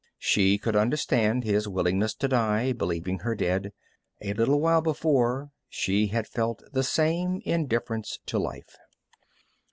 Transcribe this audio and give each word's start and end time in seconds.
She 0.17 0.57
could 0.57 0.75
understand 0.75 1.43
his 1.43 1.67
willingness 1.67 2.15
to 2.15 2.27
die, 2.27 2.73
believing 2.73 3.19
her 3.19 3.35
dead. 3.35 3.71
A 4.19 4.33
little 4.33 4.59
while 4.59 4.81
before 4.81 5.51
she 5.69 6.07
had 6.07 6.25
felt 6.25 6.63
the 6.73 6.81
same 6.81 7.39
indifference 7.45 8.17
to 8.25 8.39
life. 8.39 8.75